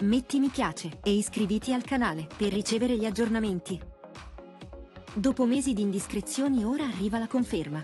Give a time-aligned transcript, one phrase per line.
[0.00, 3.80] Metti mi piace e iscriviti al canale per ricevere gli aggiornamenti.
[5.14, 7.82] Dopo mesi di indiscrezioni ora arriva la conferma.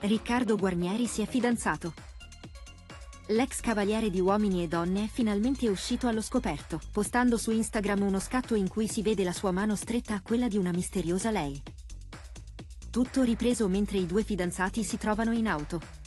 [0.00, 1.94] Riccardo Guarnieri si è fidanzato.
[3.28, 8.20] L'ex cavaliere di Uomini e Donne è finalmente uscito allo scoperto, postando su Instagram uno
[8.20, 11.62] scatto in cui si vede la sua mano stretta a quella di una misteriosa lei.
[12.90, 16.01] Tutto ripreso mentre i due fidanzati si trovano in auto.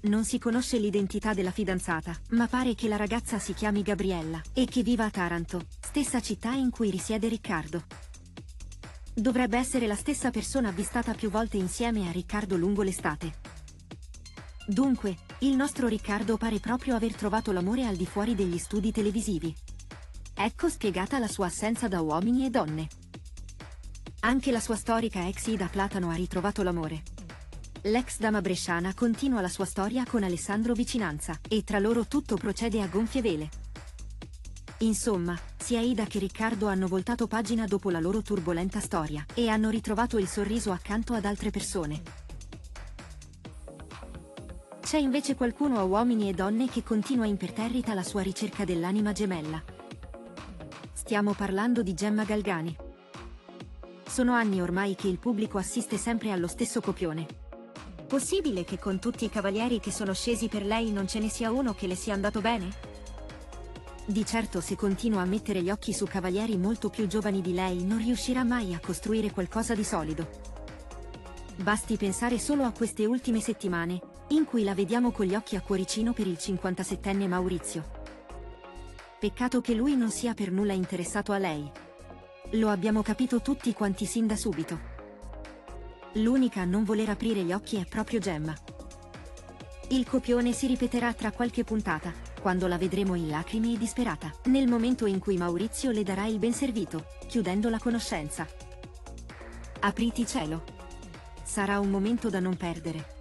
[0.00, 4.64] Non si conosce l'identità della fidanzata, ma pare che la ragazza si chiami Gabriella e
[4.64, 7.82] che viva a Taranto, stessa città in cui risiede Riccardo.
[9.12, 13.56] Dovrebbe essere la stessa persona avvistata più volte insieme a Riccardo lungo l'estate.
[14.68, 19.52] Dunque, il nostro Riccardo pare proprio aver trovato l'amore al di fuori degli studi televisivi.
[20.32, 22.86] Ecco spiegata la sua assenza da uomini e donne.
[24.20, 27.02] Anche la sua storica ex Ida Platano ha ritrovato l'amore.
[27.82, 32.82] L'ex dama bresciana continua la sua storia con Alessandro Vicinanza, e tra loro tutto procede
[32.82, 33.48] a gonfie vele.
[34.78, 39.70] Insomma, sia Ida che Riccardo hanno voltato pagina dopo la loro turbolenta storia, e hanno
[39.70, 42.02] ritrovato il sorriso accanto ad altre persone.
[44.80, 49.62] C'è invece qualcuno a uomini e donne che continua imperterrita la sua ricerca dell'anima gemella.
[50.92, 52.76] Stiamo parlando di Gemma Galgani.
[54.06, 57.46] Sono anni ormai che il pubblico assiste sempre allo stesso copione.
[58.08, 61.50] Possibile che con tutti i cavalieri che sono scesi per lei non ce ne sia
[61.50, 62.70] uno che le sia andato bene?
[64.06, 67.84] Di certo se continua a mettere gli occhi su cavalieri molto più giovani di lei
[67.84, 70.26] non riuscirà mai a costruire qualcosa di solido.
[71.56, 75.60] Basti pensare solo a queste ultime settimane, in cui la vediamo con gli occhi a
[75.60, 77.90] cuoricino per il 57enne Maurizio.
[79.20, 81.70] Peccato che lui non sia per nulla interessato a lei.
[82.52, 84.96] Lo abbiamo capito tutti quanti sin da subito.
[86.18, 88.54] L'unica a non voler aprire gli occhi è proprio Gemma.
[89.90, 94.66] Il copione si ripeterà tra qualche puntata, quando la vedremo in lacrime e disperata, nel
[94.66, 98.46] momento in cui Maurizio le darà il ben servito, chiudendo la conoscenza.
[99.80, 100.64] Apriti cielo.
[101.44, 103.16] Sarà un momento da non perdere.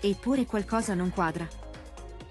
[0.00, 1.46] Eppure qualcosa non quadra.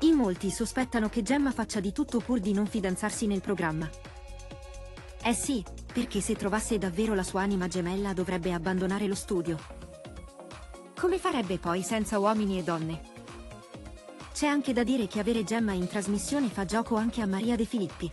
[0.02, 3.88] In molti sospettano che Gemma faccia di tutto pur di non fidanzarsi nel programma.
[5.24, 9.58] Eh sì, perché se trovasse davvero la sua anima gemella dovrebbe abbandonare lo studio.
[10.96, 13.02] Come farebbe poi senza uomini e donne?
[14.34, 17.66] C'è anche da dire che avere Gemma in trasmissione fa gioco anche a Maria De
[17.66, 18.10] Filippi.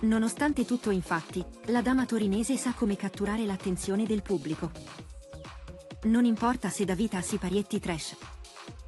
[0.00, 4.70] Nonostante tutto infatti, la dama torinese sa come catturare l'attenzione del pubblico.
[6.02, 8.16] Non importa se dà vita a siparietti trash.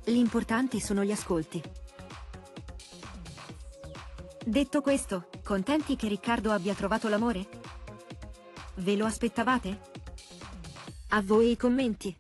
[0.04, 1.62] L'importante sono gli ascolti.
[4.44, 7.61] Detto questo, contenti che Riccardo abbia trovato l'amore?
[8.76, 9.80] Ve lo aspettavate?
[11.08, 12.16] A voi i commenti.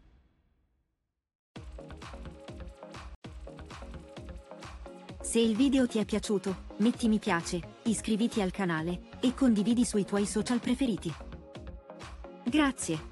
[5.22, 10.04] Se il video ti è piaciuto, metti mi piace, iscriviti al canale e condividi sui
[10.04, 11.10] tuoi social preferiti.
[12.44, 13.11] Grazie.